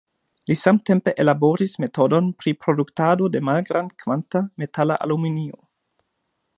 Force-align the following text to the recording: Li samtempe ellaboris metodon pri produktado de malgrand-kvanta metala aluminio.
Li 0.51 0.55
samtempe 0.61 1.11
ellaboris 1.23 1.75
metodon 1.83 2.31
pri 2.39 2.55
produktado 2.65 3.29
de 3.37 3.43
malgrand-kvanta 3.51 4.43
metala 4.65 4.99
aluminio. 5.07 5.63